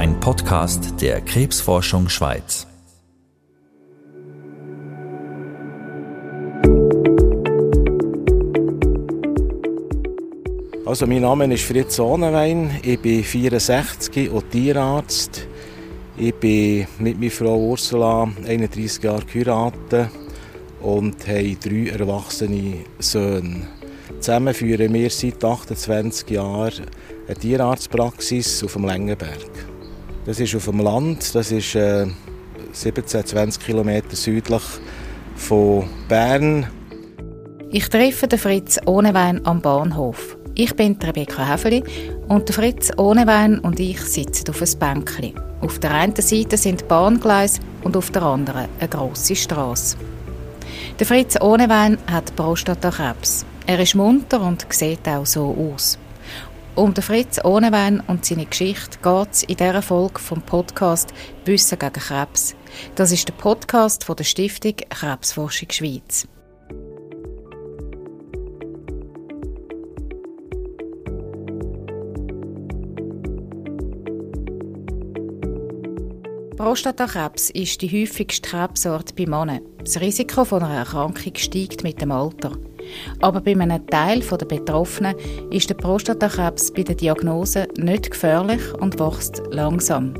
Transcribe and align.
ein 0.00 0.18
Podcast 0.18 0.94
der 1.02 1.20
Krebsforschung 1.20 2.08
Schweiz. 2.08 2.66
Also 10.86 11.06
mein 11.06 11.20
Name 11.20 11.52
ist 11.52 11.64
Fritz 11.64 11.98
Ohnenwein, 11.98 12.80
ich 12.82 12.98
bin 12.98 13.22
64 13.22 14.30
und 14.30 14.50
Tierarzt. 14.50 15.46
Ich 16.16 16.34
bin 16.34 16.86
mit 16.98 17.20
meiner 17.20 17.30
Frau 17.30 17.58
Ursula 17.58 18.26
31 18.48 19.04
Jahre 19.04 19.26
geheiratet 19.26 20.08
und 20.80 21.28
habe 21.28 21.56
drei 21.56 21.90
erwachsene 21.90 22.86
Söhne. 23.00 23.66
Zusammen 24.18 24.54
führen 24.54 24.94
wir 24.94 25.10
seit 25.10 25.44
28 25.44 26.30
Jahren 26.30 26.86
eine 27.26 27.36
Tierarztpraxis 27.36 28.64
auf 28.64 28.72
dem 28.72 28.86
Längenberg. 28.86 29.69
Das 30.30 30.38
ist 30.38 30.54
auf 30.54 30.66
dem 30.66 30.78
Land, 30.78 31.34
das 31.34 31.50
ist 31.50 31.74
äh, 31.74 32.06
17, 32.70 33.26
20 33.26 33.66
Kilometer 33.66 34.14
südlich 34.14 34.62
von 35.34 35.90
Bern. 36.08 36.68
Ich 37.68 37.88
treffe 37.88 38.28
den 38.28 38.38
Fritz 38.38 38.78
Ohnewein 38.86 39.44
am 39.44 39.60
Bahnhof. 39.60 40.36
Ich 40.54 40.76
bin 40.76 40.96
Rebecca 41.02 41.44
Häfeli 41.44 41.82
und 42.28 42.46
der 42.48 42.54
Fritz 42.54 42.92
Ohnewein 42.96 43.58
und 43.58 43.80
ich 43.80 44.00
sitzen 44.02 44.50
auf 44.50 44.62
einem 44.62 44.78
Bänkchen. 44.78 45.34
Auf 45.62 45.80
der 45.80 45.94
einen 45.94 46.14
Seite 46.14 46.56
sind 46.56 46.86
Bahngleise 46.86 47.60
und 47.82 47.96
auf 47.96 48.12
der 48.12 48.22
anderen 48.22 48.68
eine 48.78 48.88
grosse 48.88 49.34
Straße. 49.34 49.96
Der 51.00 51.06
Fritz 51.08 51.40
Ohnewein 51.40 51.98
hat 52.08 52.36
Prostatakrebs. 52.36 53.44
Er 53.66 53.80
ist 53.80 53.96
munter 53.96 54.40
und 54.42 54.64
sieht 54.70 55.08
auch 55.08 55.26
so 55.26 55.74
aus. 55.74 55.98
Um 56.80 56.94
den 56.94 57.02
Fritz 57.04 57.38
Ohnewein 57.44 58.00
und 58.06 58.24
seine 58.24 58.46
Geschichte 58.46 58.98
geht 59.02 59.28
es 59.32 59.42
in 59.42 59.58
dieser 59.58 59.82
Folge 59.82 60.18
vom 60.18 60.40
Podcast 60.40 61.12
Wissen 61.44 61.78
gegen 61.78 61.92
Krebs. 61.92 62.56
Das 62.94 63.12
ist 63.12 63.28
der 63.28 63.34
Podcast 63.34 64.02
von 64.02 64.16
der 64.16 64.24
Stiftung 64.24 64.76
Krebsforschung 64.88 65.68
Schweiz. 65.70 66.26
Prostatakrebs 76.56 77.50
ist 77.50 77.82
die 77.82 77.90
häufigste 77.90 78.48
Krebsart 78.48 79.14
bei 79.16 79.26
Männern. 79.26 79.60
Das 79.84 80.00
Risiko 80.00 80.46
einer 80.56 80.78
Erkrankung 80.78 81.34
steigt 81.36 81.82
mit 81.82 82.00
dem 82.00 82.10
Alter. 82.10 82.52
Aber 83.20 83.40
bei 83.40 83.52
einem 83.52 83.86
Teil 83.86 84.20
der 84.20 84.46
Betroffenen 84.46 85.14
ist 85.50 85.68
der 85.70 85.74
Prostatakrebs 85.74 86.72
bei 86.72 86.82
der 86.82 86.94
Diagnose 86.94 87.68
nicht 87.76 88.10
gefährlich 88.10 88.72
und 88.74 88.98
wächst 88.98 89.42
langsam. 89.50 90.14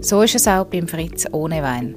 So 0.00 0.22
ist 0.22 0.34
es 0.34 0.48
auch 0.48 0.66
beim 0.66 0.88
Fritz 0.88 1.26
Ohnewein. 1.32 1.94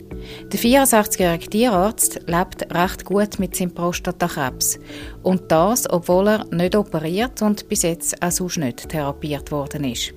Der 0.52 0.60
64-jährige 0.60 1.50
Tierarzt 1.50 2.22
lebt 2.28 2.74
recht 2.74 3.06
gut 3.06 3.40
mit 3.40 3.56
seinem 3.56 3.74
Prostatakrebs. 3.74 4.80
Und 5.22 5.52
das, 5.52 5.90
obwohl 5.90 6.28
er 6.28 6.46
nicht 6.52 6.76
operiert 6.76 7.42
und 7.42 7.68
bis 7.68 7.84
jetzt 7.84 8.22
auch 8.22 8.32
sonst 8.32 8.58
nicht 8.58 8.90
therapiert 8.90 9.52
worden 9.52 9.84
ist. 9.84 10.14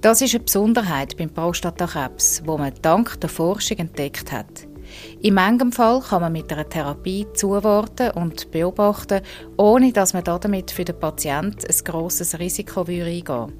Das 0.00 0.20
ist 0.20 0.34
eine 0.34 0.44
Besonderheit 0.44 1.16
beim 1.16 1.30
Prostatakrebs, 1.30 2.42
wo 2.44 2.58
man 2.58 2.72
dank 2.82 3.20
der 3.20 3.30
Forschung 3.30 3.78
entdeckt 3.78 4.30
hat. 4.30 4.66
In 5.20 5.34
manchem 5.34 5.72
Fall 5.72 6.00
kann 6.00 6.22
man 6.22 6.32
mit 6.32 6.52
einer 6.52 6.68
Therapie 6.68 7.26
zuwarten 7.34 8.10
und 8.12 8.50
beobachten, 8.50 9.20
ohne 9.56 9.92
dass 9.92 10.14
man 10.14 10.24
damit 10.24 10.70
für 10.70 10.84
den 10.84 10.98
Patienten 10.98 11.66
ein 11.66 11.84
grosses 11.84 12.38
Risiko 12.38 12.82
eingehen 12.82 13.52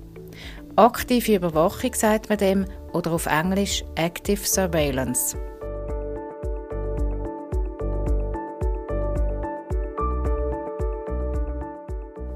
Aktive 0.77 1.37
Überwachung 1.37 1.95
sagt 1.95 2.29
man 2.29 2.37
dem 2.37 2.67
oder 2.93 3.13
auf 3.13 3.25
Englisch 3.25 3.83
Active 3.95 4.45
Surveillance. 4.45 5.35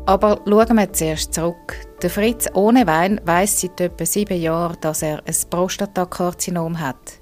Aber 0.06 0.41
schauen 0.44 0.76
wir 0.76 0.92
zuerst 0.92 1.34
zurück. 1.34 1.76
Der 2.03 2.10
Fritz 2.10 2.48
ohne 2.54 2.86
Wein 2.86 3.20
weiss 3.26 3.60
seit 3.60 3.80
etwa 3.80 4.06
sieben 4.06 4.41
Jahren, 4.41 4.76
dass 4.80 5.03
er 5.03 5.22
ein 5.24 5.36
Prostatakarzinom 5.50 6.80
hat. 6.80 7.19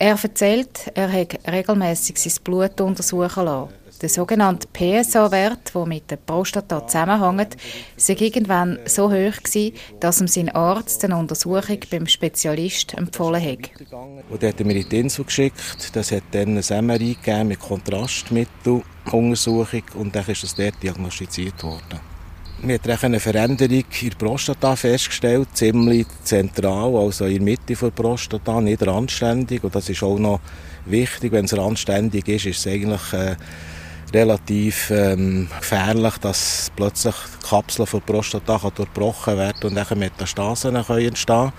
Er 0.00 0.16
erzählt, 0.22 0.92
er 0.94 1.12
hat 1.12 1.40
regelmäßig 1.50 2.18
sein 2.18 2.44
Blut 2.44 2.80
untersuchen 2.80 3.44
lassen. 3.44 3.72
Der 4.00 4.08
sogenannte 4.08 4.68
PSA-Wert, 4.68 5.74
der 5.74 5.86
mit 5.86 6.08
der 6.08 6.18
Prostata 6.18 6.86
zusammenhängt, 6.86 7.56
sei 7.96 8.14
irgendwann 8.20 8.78
so 8.84 9.10
hoch 9.10 9.42
gewesen, 9.42 9.74
dass 9.98 10.20
ihm 10.20 10.28
sein 10.28 10.50
Arzt 10.50 11.04
eine 11.04 11.16
Untersuchung 11.16 11.80
beim 11.90 12.06
Spezialist 12.06 12.94
empfohlen 12.94 13.42
hat. 13.42 13.70
Und 14.30 14.40
er 14.40 14.50
hat 14.50 14.60
mir 14.60 14.84
die 14.84 15.00
Insel 15.00 15.24
geschickt. 15.24 15.90
Das 15.92 16.12
hat 16.12 16.22
dann 16.30 16.56
ein 16.56 16.86
MRI 16.86 17.14
gegeben 17.14 17.48
mit 17.48 17.58
Kontrastmitteluntersuchung 17.58 19.82
und 19.94 20.14
dann 20.14 20.26
ist 20.26 20.44
das 20.44 20.54
dort 20.54 20.80
diagnostiziert 20.80 21.60
worden. 21.64 21.98
Wir 22.60 22.80
haben 22.84 22.98
eine 23.02 23.20
Veränderung 23.20 23.84
in 24.00 24.10
der 24.10 24.16
Prostata 24.16 24.74
festgestellt, 24.74 25.48
ziemlich 25.54 26.08
zentral, 26.24 26.96
also 26.96 27.26
in 27.26 27.34
der 27.34 27.42
Mitte 27.42 27.74
der 27.74 27.90
Prostata, 27.90 28.60
nicht 28.60 28.84
randständig. 28.84 29.62
Und 29.62 29.76
das 29.76 29.88
ist 29.88 30.02
auch 30.02 30.18
noch 30.18 30.40
wichtig, 30.84 31.30
wenn 31.30 31.44
es 31.44 31.56
randständig 31.56 32.26
ist, 32.26 32.46
ist 32.46 32.58
es 32.58 32.66
eigentlich 32.66 33.12
äh, 33.12 33.36
relativ 34.12 34.90
ähm, 34.90 35.48
gefährlich, 35.60 36.18
dass 36.18 36.72
plötzlich 36.74 37.14
die 37.14 37.46
Kapsel 37.48 37.86
der 37.92 38.00
Prostata 38.00 38.58
durchbrochen 38.74 39.36
werden 39.36 39.62
und 39.62 39.76
dann 39.76 39.98
Metastasen 39.98 40.82
können 40.84 41.06
entstehen 41.06 41.52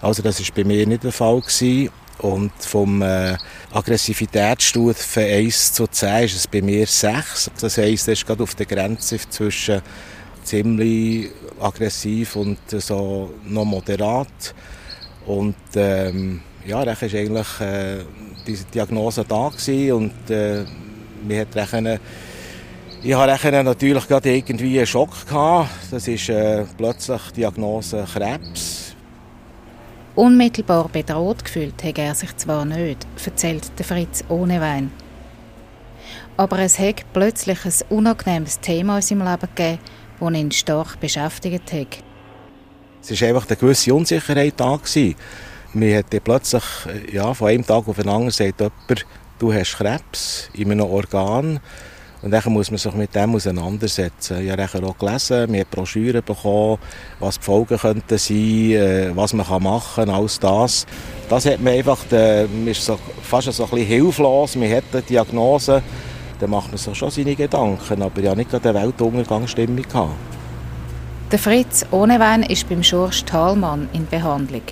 Also 0.00 0.20
das 0.20 0.40
war 0.40 0.48
bei 0.56 0.64
mir 0.64 0.84
nicht 0.84 1.04
der 1.04 1.12
Fall. 1.12 1.40
Gewesen. 1.42 1.90
Und 2.18 2.52
vom 2.60 3.02
äh, 3.02 3.36
Aggressivitätsstufe 3.72 5.20
1 5.20 5.72
zu 5.72 5.86
10 5.86 6.24
ist 6.24 6.36
es 6.36 6.46
bei 6.48 6.60
mir 6.62 6.86
6. 6.86 7.50
Das 7.60 7.78
heisst, 7.78 8.08
es 8.08 8.20
ist 8.20 8.26
gerade 8.26 8.42
auf 8.42 8.54
der 8.54 8.66
Grenze 8.66 9.18
zwischen 9.28 9.82
ziemlich 10.44 11.30
aggressiv 11.60 12.36
und 12.36 12.58
so 12.68 13.30
noch 13.46 13.64
moderat. 13.64 14.54
Und 15.26 15.56
ähm, 15.74 16.40
ja, 16.66 16.84
dann 16.84 16.96
war 16.96 17.14
eigentlich 17.14 17.60
äh, 17.60 18.04
diese 18.46 18.64
Diagnose 18.66 19.24
da 19.24 19.48
gewesen 19.48 19.92
und 19.92 20.30
äh, 20.30 20.64
wir 21.26 21.40
hat 21.40 21.56
rechnen, 21.56 21.98
ich 23.02 23.14
hatte 23.14 23.62
natürlich 23.62 24.08
gerade 24.08 24.34
irgendwie 24.34 24.78
einen 24.78 24.86
Schock 24.86 25.26
gehabt. 25.26 25.68
Das 25.90 26.08
ist 26.08 26.28
äh, 26.30 26.64
plötzlich 26.76 27.20
die 27.30 27.40
Diagnose 27.40 28.06
Krebs. 28.10 28.94
Unmittelbar 30.14 30.88
bedroht 30.88 31.44
gefühlt 31.44 31.82
hat 31.82 31.98
er 31.98 32.14
sich 32.14 32.34
zwar 32.36 32.64
nicht, 32.64 33.06
erzählt 33.24 33.70
Fritz 33.82 34.24
ohne 34.28 34.60
Wein. 34.60 34.90
Aber 36.36 36.60
es 36.60 36.78
hat 36.78 37.04
plötzlich 37.12 37.58
ein 37.64 37.96
unangenehmes 37.96 38.60
Thema 38.60 38.96
in 38.96 39.02
seinem 39.02 39.26
Leben 39.26 39.48
gegeben, 39.54 39.78
das 40.20 40.32
ihn 40.32 40.50
stark 40.52 41.00
beschäftigt 41.00 41.72
hat. 41.72 41.98
Es 43.02 43.20
war 43.20 43.28
einfach 43.28 43.46
eine 43.48 43.56
gewisse 43.56 43.94
Unsicherheit 43.94 44.54
da. 44.56 44.78
Man 45.74 45.94
hat 45.94 46.06
plötzlich 46.24 46.64
ja, 47.12 47.34
von 47.34 47.48
einem 47.48 47.66
Tag 47.66 47.86
auf 47.88 47.96
den 47.96 48.08
anderen 48.08 48.30
sagt 48.30 48.60
jemand, 48.60 49.06
du 49.38 49.52
hast 49.52 49.76
Krebs 49.76 50.48
in 50.54 50.70
einem 50.70 50.86
Organ. 50.86 51.60
Und 52.22 52.30
dann 52.30 52.52
muss 52.54 52.70
man 52.70 52.78
sich 52.78 52.94
mit 52.94 53.14
dem 53.14 53.34
auseinandersetzen. 53.34 54.42
Ich 54.42 54.50
habe 54.50 54.86
auch 54.86 54.96
gelesen, 54.96 55.52
wir 55.52 55.60
haben 55.60 55.68
Broschüren 55.70 56.24
bekommen, 56.24 56.78
was 57.20 57.38
die 57.38 57.44
Folgen 57.44 57.76
könnten 57.76 58.16
sein, 58.16 58.70
äh, 58.70 59.10
was 59.14 59.34
man 59.34 59.62
machen 59.62 60.06
kann, 60.06 60.08
alles 60.08 60.40
das. 60.40 60.86
Das 61.28 61.44
hat 61.44 61.60
man 61.60 61.74
einfach, 61.74 61.98
man 62.10 62.66
ist 62.66 62.82
so, 62.82 62.98
fast 63.22 63.52
so 63.52 63.64
ein 63.64 63.70
bisschen 63.70 63.86
hilflos, 63.86 64.56
man 64.56 64.70
hat 64.70 64.84
eine 64.92 65.02
Diagnose 65.02 65.82
dann 66.38 66.50
macht 66.50 66.68
man 66.68 66.78
sich 66.78 66.96
schon 66.96 67.10
seine 67.10 67.36
Gedanken. 67.36 68.02
Aber 68.02 68.20
ja 68.20 68.34
nicht 68.34 68.50
gerade 68.50 68.70
eine 68.70 68.82
Weltuntergangsstimmung 68.82 69.82
gehabt. 69.82 70.12
Der 71.32 71.38
Fritz 71.38 71.84
Ohnewein 71.90 72.42
ist 72.42 72.68
beim 72.68 72.82
Schorsch 72.82 73.24
Thalmann 73.24 73.88
in 73.92 74.06
Behandlung. 74.06 74.62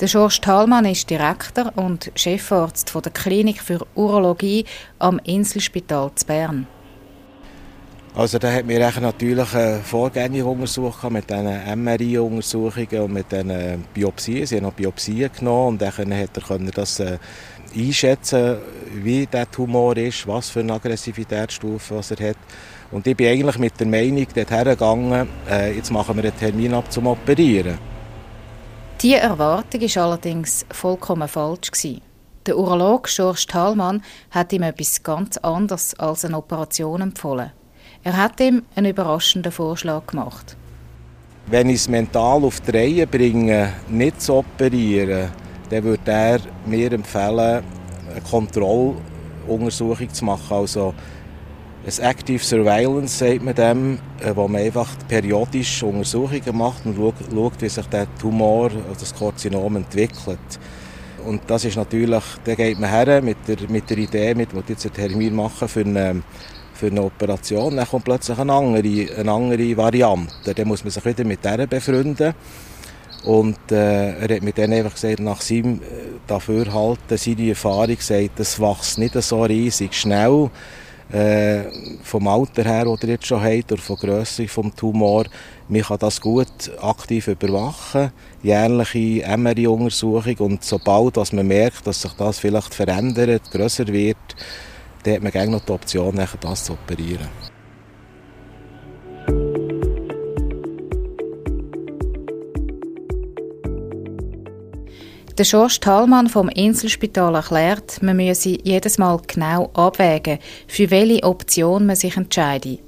Der 0.00 0.06
Schorsch 0.06 0.40
Thalmann 0.40 0.86
ist 0.86 1.10
Direktor 1.10 1.72
und 1.76 2.10
Chefarzt 2.14 2.94
der 2.94 3.12
Klinik 3.12 3.60
für 3.60 3.86
Urologie 3.94 4.64
am 4.98 5.18
Inselspital 5.24 6.10
zu 6.14 6.24
Bern. 6.26 6.66
Also 8.14 8.38
da 8.38 8.50
hat 8.50 8.64
mir 8.64 8.78
natürlich 8.78 9.54
eine 9.54 9.80
Vorgängige 9.80 10.46
untersucht 10.46 11.10
mit 11.10 11.28
diesen 11.28 11.84
MRI-Untersuchungen 11.84 13.00
und 13.02 13.12
mit 13.12 13.30
diesen 13.30 13.84
Biopsien. 13.92 14.46
Sie 14.46 14.56
haben 14.56 14.62
noch 14.62 14.72
Biopsien 14.72 15.30
genommen 15.38 15.68
und 15.74 15.82
dann 15.82 16.14
hat 16.14 16.30
er 16.34 16.58
das 16.72 17.00
äh, 17.00 17.18
einschätzen, 17.76 18.56
wie 19.04 19.26
der 19.26 19.50
Tumor 19.50 19.96
ist, 19.96 20.26
was 20.26 20.50
für 20.50 20.60
eine 20.60 20.74
Aggressivitätsstufe 20.74 21.96
was 21.96 22.10
er 22.10 22.30
hat. 22.30 22.36
Und 22.90 23.06
ich 23.06 23.16
bin 23.16 23.28
eigentlich 23.28 23.58
mit 23.58 23.78
der 23.80 23.86
Meinung 23.86 24.26
dorthin 24.34 24.64
gegangen, 24.64 25.28
äh, 25.50 25.74
jetzt 25.76 25.90
machen 25.90 26.16
wir 26.16 26.24
einen 26.24 26.38
Termin 26.38 26.74
ab 26.74 26.90
zum 26.90 27.06
Operieren. 27.08 27.78
Diese 29.00 29.18
Erwartung 29.18 29.82
war 29.82 30.04
allerdings 30.04 30.64
vollkommen 30.70 31.28
falsch. 31.28 31.70
Gewesen. 31.70 32.00
Der 32.46 32.56
Urolog 32.56 33.08
George 33.08 33.44
Thalmann 33.48 34.02
hat 34.30 34.52
ihm 34.52 34.62
etwas 34.62 35.02
ganz 35.02 35.36
anderes 35.38 35.98
als 35.98 36.24
eine 36.24 36.38
Operation 36.38 37.02
empfohlen. 37.02 37.50
Er 38.04 38.16
hat 38.16 38.40
ihm 38.40 38.62
einen 38.76 38.92
überraschenden 38.92 39.50
Vorschlag 39.50 40.06
gemacht. 40.06 40.56
Wenn 41.48 41.68
ich 41.68 41.76
es 41.76 41.88
mental 41.88 42.44
auf 42.44 42.60
die 42.60 42.70
Reihe 42.70 43.06
bringe, 43.06 43.72
nicht 43.88 44.22
zu 44.22 44.34
operieren, 44.34 45.30
dann 45.70 45.84
würde 45.84 46.10
er 46.10 46.40
mir 46.66 46.92
empfehlen, 46.92 47.64
eine 48.10 48.20
Kontrolluntersuchung 48.20 50.12
zu 50.12 50.24
machen. 50.24 50.56
Also 50.56 50.94
ein 51.86 52.04
Active 52.04 52.42
Surveillance, 52.42 53.18
sagt 53.18 53.42
man 53.42 53.54
dem, 53.54 53.98
äh, 54.20 54.34
wo 54.34 54.48
man 54.48 54.60
einfach 54.60 54.88
periodisch 55.06 55.82
Untersuchungen 55.82 56.56
macht 56.56 56.84
und 56.84 56.96
schaut, 56.96 57.62
wie 57.62 57.68
sich 57.68 57.86
der 57.86 58.06
Tumor, 58.18 58.70
also 58.88 59.00
das 59.00 59.14
Karzinom 59.14 59.76
entwickelt. 59.76 60.38
Und 61.24 61.42
das 61.46 61.64
ist 61.64 61.76
natürlich, 61.76 62.24
da 62.44 62.54
geht 62.54 62.78
man 62.78 62.90
her 62.90 63.22
mit 63.22 63.36
der, 63.46 63.56
mit 63.68 63.88
der 63.88 63.98
Idee, 63.98 64.34
mit, 64.34 64.54
wo 64.54 64.62
jetzt 64.66 64.84
einen 64.84 64.94
Termin 64.94 65.34
machen 65.34 65.68
für 65.68 65.80
eine, 65.80 66.22
für 66.74 66.86
eine 66.86 67.02
Operation, 67.02 67.76
dann 67.76 67.86
kommt 67.86 68.04
plötzlich 68.04 68.38
eine 68.38 68.52
andere, 68.52 69.18
eine 69.18 69.32
andere 69.32 69.76
Variante. 69.76 70.54
Dann 70.54 70.68
muss 70.68 70.84
man 70.84 70.90
sich 70.90 71.04
wieder 71.04 71.24
mit 71.24 71.44
der 71.44 71.66
befreunden. 71.66 72.34
Und 73.26 73.58
äh, 73.72 74.12
er 74.20 74.36
hat 74.36 74.42
mir 74.42 74.52
dann 74.52 74.72
einfach 74.72 74.94
gesagt, 74.94 75.18
nach 75.18 75.40
seinem 75.40 75.80
äh, 75.82 75.84
Dafürhalten, 76.28 77.18
seine 77.18 77.48
Erfahrung 77.48 77.96
gesagt, 77.96 78.30
das 78.36 78.60
wächst 78.60 78.98
nicht 78.98 79.20
so 79.20 79.42
riesig 79.42 79.94
schnell. 79.94 80.48
Äh, 81.12 81.64
vom 82.02 82.26
Alter 82.26 82.64
her, 82.64 82.84
das 82.84 83.02
er 83.02 83.08
jetzt 83.10 83.26
schon 83.26 83.42
hat, 83.42 83.70
oder 83.70 83.82
von 83.82 83.96
Grösse 83.96 84.46
des 84.46 84.74
Tumor, 84.76 85.24
man 85.68 85.82
kann 85.82 85.98
das 85.98 86.20
gut 86.20 86.70
aktiv 86.80 87.28
überwachen, 87.28 88.10
jährliche 88.42 89.36
MRI-Untersuchung 89.36 90.36
und 90.38 90.64
sobald 90.64 91.16
dass 91.16 91.32
man 91.32 91.46
merkt, 91.46 91.86
dass 91.86 92.02
sich 92.02 92.12
das 92.12 92.40
vielleicht 92.40 92.74
verändert, 92.74 93.50
grösser 93.52 93.86
wird, 93.86 94.16
dann 95.04 95.14
hat 95.14 95.22
man 95.22 95.32
gerne 95.32 95.52
noch 95.52 95.64
die 95.64 95.72
Option, 95.72 96.20
das 96.40 96.64
zu 96.64 96.72
operieren. 96.72 97.55
Der 105.38 105.44
Schorsch 105.44 105.80
Thalmann 105.80 106.28
vom 106.30 106.48
Inselspital 106.48 107.34
erklärt, 107.34 108.02
man 108.02 108.16
müsse 108.16 108.56
jedes 108.62 108.96
Mal 108.96 109.20
genau 109.26 109.68
abwägen, 109.74 110.38
für 110.66 110.90
welche 110.90 111.24
Option 111.24 111.84
man 111.84 111.94
sich 111.94 112.16
entscheide. 112.16 112.78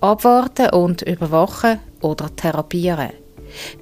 Abwarten 0.00 0.70
und 0.70 1.02
überwachen 1.02 1.78
oder 2.00 2.34
therapieren. 2.34 3.10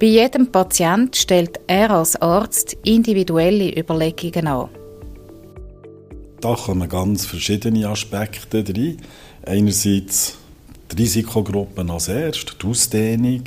Bei 0.01 0.07
jedem 0.07 0.51
Patient 0.51 1.15
stellt 1.15 1.61
er 1.67 1.91
als 1.91 2.21
Arzt 2.21 2.75
individuelle 2.83 3.73
Überlegungen 3.79 4.47
an. 4.47 4.69
Da 6.41 6.55
kommen 6.55 6.89
ganz 6.89 7.25
verschiedene 7.25 7.87
Aspekte 7.87 8.65
rein. 8.67 8.97
Einerseits 9.45 10.37
die 10.91 11.03
Risikogruppen 11.03 11.89
als 11.89 12.09
erstes, 12.09 12.57
die 12.57 12.67
Ausdehnung, 12.67 13.43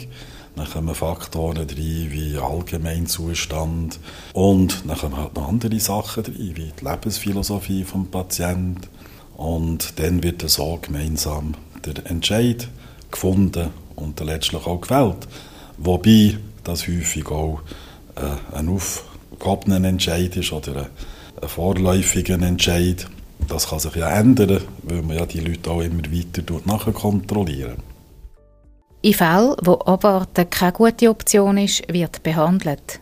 dann 0.57 0.69
kommen 0.69 0.95
Faktoren 0.95 1.57
rein 1.57 1.77
wie 1.77 2.37
Allgemeinzustand 2.39 3.99
und 4.35 4.83
dann 4.87 4.99
kommen 4.99 5.17
halt 5.17 5.35
noch 5.35 5.49
andere 5.49 5.81
Sachen 5.81 6.25
rein, 6.25 6.35
wie 6.37 6.53
die 6.53 6.85
Lebensphilosophie 6.85 7.85
des 7.85 8.11
Patienten. 8.11 8.89
Und 9.37 9.99
dann 9.99 10.23
wird 10.23 10.49
so 10.49 10.79
gemeinsam 10.81 11.55
der 11.85 12.07
Entscheid 12.11 12.69
gefunden 13.11 13.71
und 13.97 14.21
letztlich 14.21 14.67
auch 14.67 14.81
gewählt. 14.81 15.27
Wobei 15.79 16.37
das 16.65 16.87
häufig 16.87 17.27
auch 17.29 17.61
äh, 18.17 18.57
ein 18.57 18.69
aufgehobener 18.69 19.89
Entscheid 19.89 20.37
ist 20.37 20.53
oder 20.53 20.89
ein, 21.41 21.49
vorläufiger 21.49 22.41
Entscheid. 22.41 23.09
Das 23.49 23.69
kann 23.69 23.81
sich 23.81 23.97
ja 23.97 24.11
ändern, 24.11 24.61
weil 24.83 25.03
man 25.03 25.17
ja 25.17 25.27
die 25.27 25.41
Leute 25.41 25.71
auch 25.71 25.81
immer 25.81 26.05
weiter 26.05 26.61
nachher 26.65 26.93
kontrollieren. 26.93 27.92
In 29.05 29.15
Fällen, 29.15 29.57
wo 29.63 29.75
Abwarten 29.75 30.49
keine 30.49 30.73
gute 30.73 31.11
Option 31.11 31.59
ist, 31.59 31.83
wird 31.93 32.23
behandelt. 32.23 33.01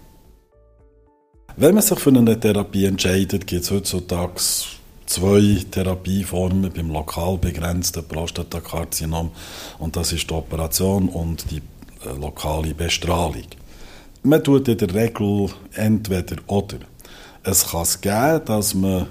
Wenn 1.57 1.75
man 1.75 1.83
sich 1.83 1.99
für 1.99 2.09
eine 2.09 2.41
Therapie 2.41 2.87
entscheidet, 2.87 3.47
gibt 3.47 3.65
es 3.65 3.71
heutzutage 3.71 4.41
zwei 5.05 5.63
Therapieformen 5.71 6.73
beim 6.73 6.91
lokal 6.91 7.37
begrenzten 7.37 8.03
Prostatakarzinom 8.09 9.31
und 9.79 9.95
das 9.95 10.13
ist 10.13 10.31
die 10.31 10.35
Operation 10.35 11.11
und 11.11 11.51
die 11.51 11.61
äh, 12.07 12.19
lokale 12.19 12.73
Bestrahlung. 12.73 13.45
Man 14.23 14.43
tut 14.43 14.69
in 14.69 14.79
der 14.79 14.95
Regel 14.95 15.51
entweder 15.75 16.37
oder. 16.47 16.79
Es 17.43 17.69
kann 17.73 17.83
es 17.83 18.01
geben, 18.01 18.41
dass 18.47 18.73
man 18.73 19.07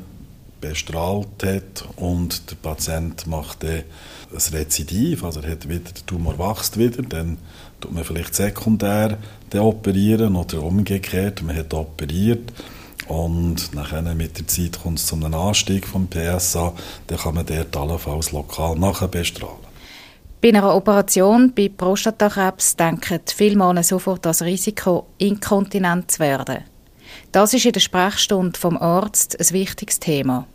bestrahlt 0.62 1.44
hat 1.44 1.86
und 1.96 2.50
der 2.52 2.56
Patient 2.56 3.28
macht 3.28 3.64
dann 3.64 3.84
ein 4.32 4.54
Rezidiv, 4.54 5.24
also 5.24 5.42
er 5.42 5.52
hat 5.52 5.68
wieder, 5.68 5.92
der 5.92 6.06
Tumor 6.06 6.38
wächst 6.38 6.78
wieder, 6.78 7.02
dann 7.02 7.38
tut 7.82 7.94
man 7.94 8.04
vielleicht 8.04 8.36
sekundär 8.36 9.18
operieren 9.58 10.36
oder 10.36 10.62
umgekehrt, 10.62 11.42
man 11.42 11.56
hat 11.56 11.74
operiert 11.74 12.52
und 13.08 13.74
nachher 13.74 14.02
mit 14.14 14.38
der 14.38 14.48
Zeit 14.48 14.82
kommt 14.82 15.00
es 15.00 15.08
zu 15.08 15.16
einem 15.16 15.34
Anstieg 15.34 15.88
vom 15.88 16.08
PSA, 16.08 16.74
dann 17.08 17.18
kann 17.18 17.36
man 17.36 17.46
dort 17.46 17.76
allenfalls 17.76 18.32
lokal 18.32 18.78
nachher 18.78 19.08
bestrahlen. 19.08 19.70
Bei 20.42 20.50
einer 20.50 20.74
Operation 20.74 21.52
bei 21.54 21.68
Prostatakrebs 21.68 22.78
denken 22.78 23.20
viele 23.26 23.58
Männer 23.58 23.84
sofort 23.84 24.26
das 24.26 24.42
Risiko, 24.42 25.08
inkontinent 25.18 26.12
zu 26.12 26.20
werden. 26.20 26.60
Das 27.32 27.54
ist 27.54 27.66
in 27.66 27.74
der 27.74 27.80
Sprechstunde 27.80 28.60
vom 28.60 28.76
Arzt 28.76 29.40
ein 29.40 29.50
wichtiges 29.52 30.00
Thema. 30.00 30.48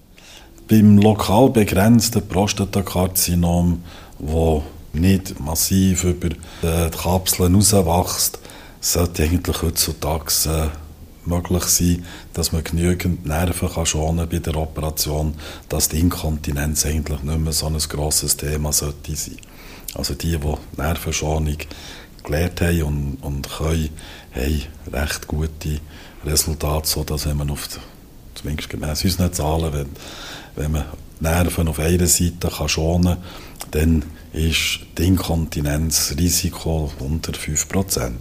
Beim 0.68 0.98
lokal 0.98 1.50
begrenzten 1.50 2.26
Prostatakarzinom, 2.26 3.84
wo 4.18 4.64
nicht 4.92 5.38
massiv 5.38 6.04
über 6.04 6.30
die 6.30 6.90
Kapseln 6.96 7.54
rauswächst, 7.54 8.38
sollte 8.80 9.22
eigentlich 9.22 9.62
heutzutage 9.62 10.32
äh, 10.46 11.28
möglich 11.28 11.64
sein, 11.64 12.04
dass 12.32 12.52
man 12.52 12.64
genügend 12.64 13.24
Nerven 13.24 13.70
kann 13.70 13.86
schonen 13.86 14.28
bei 14.28 14.38
der 14.38 14.56
Operation, 14.56 15.34
dass 15.68 15.88
die 15.88 16.00
Inkontinenz 16.00 16.84
eigentlich 16.86 17.22
nicht 17.22 17.38
mehr 17.38 17.52
so 17.52 17.66
ein 17.66 17.78
grosses 17.78 18.36
Thema 18.36 18.72
sollte 18.72 19.14
sein. 19.14 19.36
Also 19.94 20.14
die, 20.14 20.36
die 20.36 20.54
Nervenschonung 20.76 21.56
gelernt 22.24 22.60
haben 22.60 22.82
und, 22.82 23.18
und 23.22 23.48
können, 23.48 23.90
haben 24.34 24.62
recht 24.92 25.26
gute 25.26 25.80
Resultate, 26.26 26.88
sodass 26.88 27.26
wenn 27.26 27.36
man 27.36 27.50
auf, 27.50 27.68
zumindest 28.34 28.68
gemäss 28.68 29.04
unseren 29.04 29.32
Zahlen, 29.32 29.72
wenn, 29.72 29.88
wenn 30.56 30.72
man 30.72 30.84
Nerven 31.20 31.68
auf 31.68 31.78
einer 31.78 32.06
Seite 32.06 32.48
kann 32.48 32.68
schonen 32.68 33.16
kann, 33.16 33.22
dann 33.70 34.04
ist 34.32 34.80
das 34.94 35.06
Inkontinenzrisiko 35.06 36.92
unter 36.98 37.32
5%. 37.32 38.12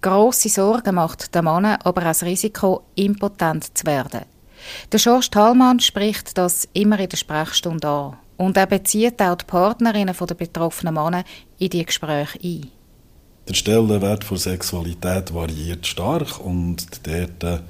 Grosse 0.00 0.48
Sorgen 0.48 0.94
macht 0.94 1.34
der 1.34 1.42
Mann 1.42 1.64
aber 1.64 2.02
auch 2.02 2.04
das 2.04 2.22
Risiko, 2.22 2.82
impotent 2.94 3.76
zu 3.76 3.86
werden. 3.86 4.22
Der 4.92 4.98
Schorst 4.98 5.32
Thalmann 5.32 5.80
spricht 5.80 6.36
das 6.38 6.68
immer 6.72 6.98
in 6.98 7.08
der 7.08 7.16
Sprechstunde 7.16 7.88
an. 7.88 8.16
Und 8.36 8.56
er 8.56 8.66
bezieht 8.66 9.20
auch 9.22 9.36
die 9.36 9.44
Partnerinnen 9.46 10.14
der 10.14 10.34
betroffenen 10.34 10.94
Männer 10.94 11.24
in 11.58 11.70
die 11.70 11.84
Gespräche 11.84 12.38
ein. 12.42 12.70
Der 13.48 13.54
Stellenwert 13.54 14.24
von 14.24 14.38
Sexualität 14.38 15.32
variiert 15.32 15.86
stark 15.86 16.40
und 16.40 16.84
dort 17.04 17.44
äh, 17.44 17.60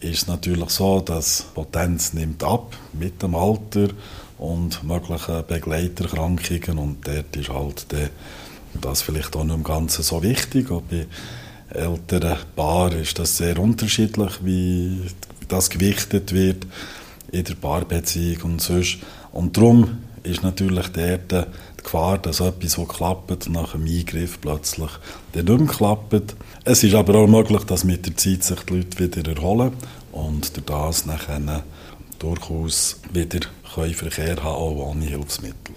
ist 0.00 0.22
es 0.22 0.26
natürlich 0.26 0.70
so, 0.70 0.98
dass 0.98 1.42
Potenz 1.54 2.12
nimmt 2.12 2.42
ab 2.42 2.76
mit 2.92 3.22
dem 3.22 3.36
Alter 3.36 3.90
und 4.38 4.82
möglichen 4.82 5.46
Begleiterkrankungen 5.46 6.76
und 6.76 7.06
dort 7.06 7.36
ist 7.36 7.50
halt 7.50 7.92
der, 7.92 8.10
das 8.80 9.02
vielleicht 9.02 9.36
auch 9.36 9.44
nicht 9.44 9.54
im 9.54 9.62
Ganzen 9.62 10.02
so 10.02 10.24
wichtig. 10.24 10.72
Auch 10.72 10.82
bei 10.82 11.06
älteren 11.72 12.38
Paaren 12.56 13.00
ist 13.00 13.16
das 13.20 13.36
sehr 13.36 13.60
unterschiedlich, 13.60 14.32
wie 14.42 15.02
das 15.46 15.70
gewichtet 15.70 16.32
wird 16.32 16.66
in 17.30 17.44
der 17.44 17.54
Paarbeziehung 17.54 18.42
und 18.54 18.60
sonst. 18.60 18.98
Und 19.30 19.56
darum 19.56 19.98
ist 20.24 20.42
natürlich 20.42 20.88
dort 20.88 21.46
die 21.82 21.84
Gefahr, 21.84 22.18
dass 22.18 22.40
etwas, 22.40 22.78
was 22.78 22.88
klappt, 22.88 23.48
nach 23.48 23.74
einem 23.74 23.86
Eingriff 23.86 24.40
plötzlich 24.40 24.90
dann 25.32 25.44
nicht 25.44 25.58
mehr 25.58 25.68
klappt. 25.68 26.34
Es 26.64 26.82
ist 26.84 26.94
aber 26.94 27.16
auch 27.16 27.26
möglich, 27.26 27.64
dass 27.64 27.84
mit 27.84 28.06
der 28.06 28.16
Zeit 28.16 28.44
sich 28.44 28.60
die 28.60 28.76
Leute 28.76 28.98
wieder 28.98 29.36
erholen 29.36 29.72
und 30.12 30.56
durch 30.56 30.66
das 30.66 31.06
nachher 31.06 31.64
durchaus 32.18 33.00
wieder 33.12 33.40
Verkehr 33.64 34.36
haben 34.36 34.46
auch 34.46 34.90
ohne 34.90 35.06
Hilfsmittel. 35.06 35.74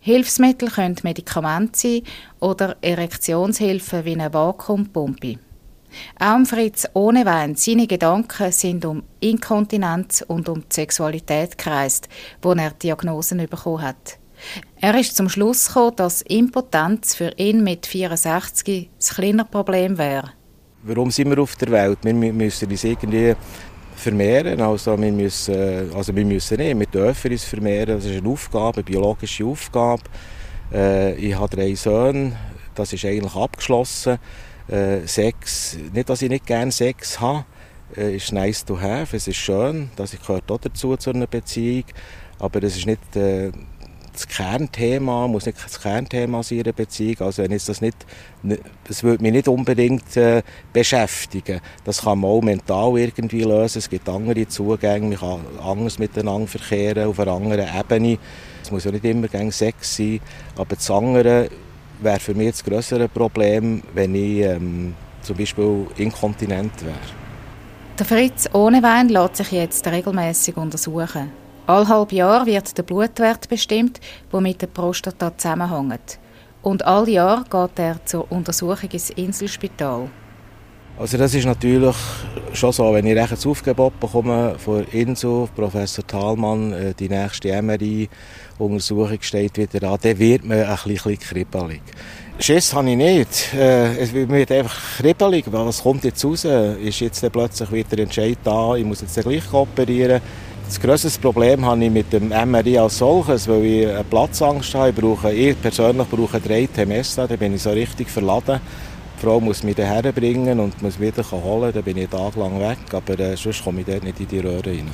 Hilfsmittel 0.00 0.70
können 0.70 0.96
Medikamente 1.02 1.78
sein 1.78 2.02
oder 2.40 2.76
Erektionshilfen 2.80 4.04
wie 4.04 4.12
eine 4.12 4.32
Vakuumpumpe. 4.32 5.38
Auch 6.18 6.44
Fritz 6.46 6.86
ohne 6.94 7.24
Wein, 7.24 7.54
seine 7.56 7.86
Gedanken 7.86 8.50
sind 8.52 8.84
um 8.84 9.04
Inkontinenz 9.20 10.24
und 10.26 10.48
um 10.48 10.60
die 10.60 10.74
Sexualität 10.74 11.56
gekreist, 11.56 12.08
wo 12.42 12.52
er 12.52 12.70
Diagnosen 12.70 13.38
bekommen 13.46 13.82
hat. 13.82 14.18
Er 14.80 14.98
ist 14.98 15.16
zum 15.16 15.28
Schluss 15.28 15.68
gekommen, 15.68 15.96
dass 15.96 16.22
Impotenz 16.22 17.14
für 17.14 17.32
ihn 17.36 17.62
mit 17.62 17.86
64 17.86 18.88
ein 18.88 19.14
kleiner 19.14 19.44
Problem 19.44 19.98
wäre. 19.98 20.32
Warum 20.82 21.10
sind 21.10 21.30
wir 21.30 21.38
auf 21.38 21.56
der 21.56 21.70
Welt? 21.70 21.98
Wir 22.02 22.12
müssen 22.14 22.70
uns 22.70 22.84
irgendwie 22.84 23.34
vermehren. 23.96 24.60
Also 24.60 25.00
wir 25.00 25.12
müssen, 25.12 25.92
also 25.94 26.14
wir 26.14 26.24
müssen 26.24 26.58
nicht, 26.58 26.78
wir 26.78 26.86
dürfen 26.86 27.32
uns 27.32 27.44
vermehren. 27.44 27.96
Das 27.96 28.04
ist 28.04 28.18
eine 28.18 28.28
Aufgabe, 28.28 28.76
eine 28.76 28.84
biologische 28.84 29.44
Aufgabe. 29.44 30.02
Äh, 30.72 31.14
ich 31.14 31.34
habe 31.34 31.56
drei 31.56 31.74
Söhne. 31.74 32.36
das 32.74 32.92
ist 32.92 33.04
eigentlich 33.04 33.34
abgeschlossen. 33.34 34.18
Äh, 34.68 35.06
Sex, 35.06 35.76
nicht, 35.92 36.08
dass 36.08 36.22
ich 36.22 36.30
nicht 36.30 36.46
gerne 36.46 36.72
Sex 36.72 37.20
habe, 37.20 37.44
äh, 37.96 38.16
ist 38.16 38.32
nice 38.32 38.64
to 38.64 38.80
have, 38.80 39.14
es 39.16 39.28
ist 39.28 39.36
schön, 39.36 39.90
das 39.96 40.12
gehört 40.18 40.50
auch 40.50 40.58
dazu 40.58 40.96
zu 40.96 41.10
einer 41.10 41.26
Beziehung, 41.26 41.84
aber 42.38 42.62
es 42.62 42.76
ist 42.76 42.86
nicht 42.86 43.14
äh, 43.14 43.52
das 44.14 44.28
Kernthema, 44.28 45.28
muss 45.28 45.46
nicht 45.46 45.58
das 45.62 45.80
Kernthema 45.80 46.42
sein 46.42 46.58
in 46.58 46.64
einer 46.64 46.72
Beziehung. 46.72 47.20
Also 47.20 47.42
wenn 47.42 47.50
das 47.50 47.80
nicht, 47.80 47.96
das 48.86 49.02
würde 49.02 49.22
mich 49.22 49.32
nicht 49.32 49.48
unbedingt 49.48 50.16
äh, 50.16 50.42
beschäftigen. 50.72 51.60
Das 51.84 52.02
kann 52.02 52.20
man 52.20 52.30
auch 52.30 52.40
mental 52.40 52.98
irgendwie 52.98 53.42
lösen. 53.42 53.78
Es 53.78 53.90
gibt 53.90 54.08
andere 54.08 54.46
Zugänge, 54.48 55.08
man 55.08 55.18
kann 55.18 55.40
anders 55.62 55.98
miteinander 55.98 56.46
verkehren, 56.46 57.08
auf 57.08 57.18
einer 57.18 57.32
anderen 57.32 57.68
Ebene. 57.78 58.18
Es 58.62 58.70
muss 58.70 58.84
ja 58.84 58.92
nicht 58.92 59.04
immer 59.04 59.28
gegen 59.28 59.52
Sex 59.52 59.96
sein, 59.96 60.20
aber 60.56 60.76
das 60.76 60.90
andere 60.90 61.50
wäre 62.00 62.20
für 62.20 62.34
mich 62.34 62.52
das 62.52 62.64
größere 62.64 63.08
Problem, 63.08 63.82
wenn 63.94 64.14
ich 64.14 64.40
ähm, 64.40 64.94
zum 65.22 65.36
Beispiel 65.36 65.86
inkontinent 65.96 66.84
wäre. 66.84 66.94
Der 67.98 68.06
Fritz 68.06 68.48
ohne 68.52 68.82
Wein 68.82 69.08
lässt 69.08 69.36
sich 69.36 69.52
jetzt 69.52 69.86
regelmäßig 69.86 70.56
untersuchen. 70.56 71.43
Alle 71.66 71.88
halb 71.88 72.12
Jahr 72.12 72.44
wird 72.44 72.76
der 72.76 72.82
Blutwert 72.82 73.48
bestimmt, 73.48 73.98
der 74.30 74.40
mit 74.42 74.60
der 74.60 74.66
Prostata 74.66 75.32
zusammenhängt. 75.34 76.18
Und 76.60 76.84
all 76.84 77.08
Jahr 77.08 77.44
geht 77.44 77.78
er 77.78 78.04
zur 78.04 78.30
Untersuchung 78.30 78.90
ins 78.90 79.08
Inselspital. 79.08 80.10
Also 80.98 81.16
das 81.16 81.34
ist 81.34 81.46
natürlich 81.46 81.96
schon 82.52 82.70
so, 82.70 82.92
wenn 82.92 83.06
ich 83.06 83.16
recht 83.16 83.46
Aufgebot 83.46 83.98
bekomme 83.98 84.56
von 84.58 84.84
Insel, 84.92 85.48
Professor 85.56 86.06
Thalmann, 86.06 86.72
äh, 86.72 86.94
die 86.94 87.08
nächste 87.08 87.60
MRI-Untersuchung 87.60 89.18
steht 89.22 89.56
wieder 89.56 89.90
an, 89.90 89.98
dann 90.02 90.18
wird 90.18 90.44
man 90.44 90.58
ein 90.62 90.78
bisschen 90.84 91.18
kribbelig. 91.18 91.80
Schiss 92.38 92.74
habe 92.74 92.90
ich 92.90 92.96
nicht. 92.96 93.54
Äh, 93.54 93.96
es 93.96 94.12
wird 94.12 94.52
einfach 94.52 94.98
kribbelig, 94.98 95.46
was 95.50 95.82
kommt 95.82 96.04
jetzt 96.04 96.24
raus? 96.24 96.44
Ist 96.44 97.00
jetzt 97.00 97.32
plötzlich 97.32 97.72
wieder 97.72 97.98
Entscheid 97.98 98.38
da, 98.44 98.76
ich 98.76 98.84
muss 98.84 99.00
jetzt 99.00 99.18
gleich 99.18 99.52
operieren? 99.52 100.20
Das 100.66 100.80
grösste 100.80 101.20
Problem 101.20 101.64
habe 101.64 101.84
ich 101.84 101.90
mit 101.90 102.12
dem 102.12 102.28
MRI 102.28 102.78
als 102.78 102.98
solches, 102.98 103.46
weil 103.46 103.64
ich 103.64 103.86
eine 103.86 104.02
Platzangst 104.04 104.74
habe. 104.74 104.90
Ich, 104.90 104.96
brauche, 104.96 105.32
ich 105.32 105.60
persönlich 105.60 106.08
brauche 106.08 106.40
drei 106.40 106.66
Temesta, 106.66 107.26
da 107.26 107.36
bin 107.36 107.54
ich 107.54 107.62
so 107.62 107.70
richtig 107.70 108.08
verladen. 108.08 108.60
Die 109.16 109.20
Frau 109.24 109.40
muss 109.40 109.62
mich 109.62 109.76
daher 109.76 110.10
bringen 110.12 110.58
und 110.60 110.82
muss 110.82 110.98
wieder 110.98 111.22
holen, 111.30 111.72
dann 111.72 111.84
bin 111.84 111.98
ich 111.98 112.08
tagelang 112.08 112.58
weg, 112.58 112.78
aber 112.92 113.18
äh, 113.18 113.36
sonst 113.36 113.62
komme 113.62 113.80
ich 113.80 113.86
dort 113.86 114.02
nicht 114.02 114.20
in 114.20 114.28
die 114.28 114.38
Röhre 114.40 114.66
rein. 114.66 114.90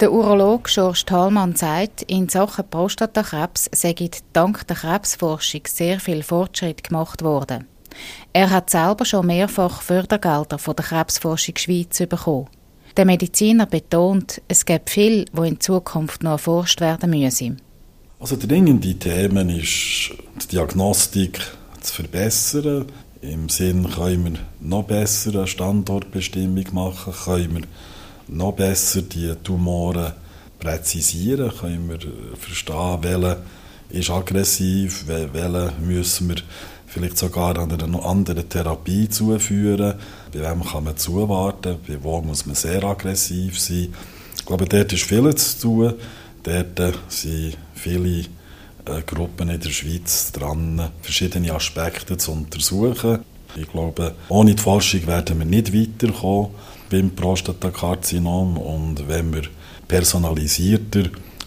Der 0.00 0.12
Urolog 0.12 0.64
George 0.64 1.02
Thalmann 1.06 1.54
sagt, 1.54 2.02
in 2.02 2.28
Sachen 2.28 2.68
Prostatakrebs 2.68 3.70
sei 3.72 3.94
dank 4.32 4.66
der 4.66 4.76
Krebsforschung 4.76 5.62
sehr 5.68 6.00
viel 6.00 6.22
Fortschritt 6.22 6.82
gemacht 6.82 7.22
worden. 7.22 7.68
Er 8.32 8.50
hat 8.50 8.70
selber 8.70 9.04
schon 9.04 9.26
mehrfach 9.26 9.82
Fördergelder 9.82 10.58
von 10.58 10.74
der 10.74 10.84
Krebsforschung 10.84 11.56
Schweiz 11.56 11.98
bekommen. 11.98 12.48
Der 12.96 13.04
Mediziner 13.04 13.66
betont, 13.66 14.40
es 14.46 14.64
gibt 14.64 14.88
viel, 14.88 15.24
wo 15.32 15.42
in 15.42 15.58
Zukunft 15.58 16.22
noch 16.22 16.32
erforscht 16.32 16.80
werden 16.80 17.10
müsse. 17.10 17.56
Also 18.20 18.36
dringende 18.36 18.94
Themen 18.94 19.48
ist 19.48 20.12
die 20.42 20.48
Diagnostik 20.52 21.40
zu 21.80 21.94
verbessern. 21.94 22.86
Im 23.20 23.48
Sinn, 23.48 23.90
können 23.90 24.24
wir 24.24 24.38
noch 24.60 24.84
besser 24.84 25.34
eine 25.34 25.46
Standortbestimmung 25.46 26.66
machen, 26.72 27.12
können 27.24 27.54
wir 27.56 27.62
noch 28.28 28.52
besser 28.52 29.02
die 29.02 29.32
Tumoren 29.42 30.12
präzisieren, 30.60 31.50
können 31.58 31.88
wir 31.88 31.98
verstehen, 32.38 32.98
welcher 33.02 33.38
ist 33.90 34.10
aggressiv, 34.10 35.06
welcher 35.06 35.72
müssen 35.80 36.28
wir 36.28 36.36
vielleicht 36.94 37.18
sogar 37.18 37.58
an 37.58 37.72
einer 37.72 38.04
anderen 38.04 38.48
Therapie 38.48 39.08
zuführen. 39.08 39.94
Bei 40.32 40.40
wem 40.40 40.64
kann 40.64 40.84
man 40.84 40.96
zuwarten, 40.96 41.78
bei 41.86 41.98
wo 42.00 42.20
muss 42.22 42.46
man 42.46 42.54
sehr 42.54 42.84
aggressiv 42.84 43.58
sein. 43.58 43.92
Ich 44.36 44.46
glaube, 44.46 44.66
dort 44.66 44.92
ist 44.92 45.02
viel 45.02 45.34
zu 45.34 45.60
tun. 45.60 45.94
Dort 46.44 46.94
sind 47.08 47.56
viele 47.74 48.20
äh, 48.84 49.02
Gruppen 49.04 49.48
in 49.48 49.60
der 49.60 49.70
Schweiz 49.70 50.30
dran, 50.30 50.90
verschiedene 51.02 51.52
Aspekte 51.52 52.16
zu 52.16 52.32
untersuchen. 52.32 53.20
Ich 53.56 53.70
glaube, 53.70 54.14
ohne 54.28 54.54
die 54.54 54.62
Forschung 54.62 55.06
werden 55.06 55.38
wir 55.38 55.46
nicht 55.46 55.74
weiterkommen 55.74 56.50
beim 56.90 57.10
Prostatakarzinom. 57.10 58.56
Und 58.56 59.08
wenn 59.08 59.34
wir 59.34 59.42
personalisierter 59.88 61.04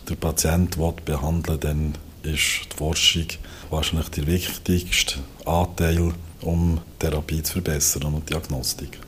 den 0.09 0.17
Patienten 0.17 0.93
behandeln 1.05 1.59
dann 1.59 1.93
ist 2.23 2.67
die 2.71 2.75
Forschung 2.75 3.27
wahrscheinlich 3.69 4.09
der 4.09 4.27
wichtigste 4.27 5.19
Anteil, 5.45 6.13
um 6.41 6.79
Therapie 6.99 7.43
zu 7.43 7.53
verbessern 7.53 8.03
und 8.03 8.29
Diagnostik. 8.29 8.99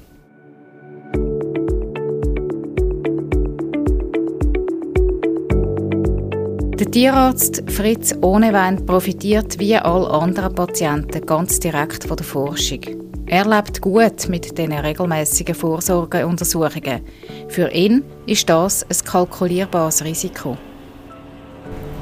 Der 6.79 6.91
Tierarzt 6.91 7.63
Fritz 7.67 8.15
Ohnewein 8.21 8.85
profitiert 8.85 9.59
wie 9.59 9.75
alle 9.75 10.09
anderen 10.09 10.55
Patienten 10.55 11.25
ganz 11.25 11.59
direkt 11.59 12.05
von 12.05 12.15
der 12.15 12.25
Forschung. 12.25 12.79
Er 13.25 13.45
lebt 13.45 13.81
gut 13.81 14.27
mit 14.29 14.57
diesen 14.57 14.73
regelmäßigen 14.73 15.53
Vorsorgeuntersuchungen. 15.53 17.01
Für 17.49 17.69
ihn 17.71 18.03
ist 18.25 18.49
das 18.49 18.83
ein 18.83 19.05
kalkulierbares 19.05 20.03
Risiko. 20.03 20.57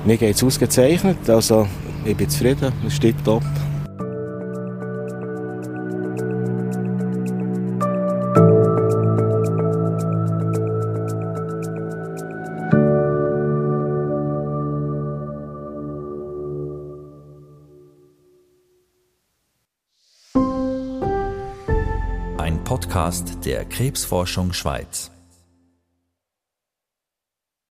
Mir 0.05 0.15
geht 0.15 0.35
es 0.35 0.43
ausgezeichnet, 0.43 1.27
also 1.27 1.67
ich 2.07 2.15
bin 2.15 2.29
zufrieden, 2.29 2.71
es 2.85 2.95
steht 2.95 3.15
top. 3.25 3.43
Ein 22.37 22.63
Podcast 22.63 23.45
der 23.45 23.65
Krebsforschung 23.65 24.53
Schweiz. 24.53 25.11